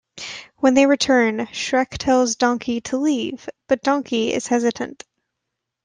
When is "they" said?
0.73-0.87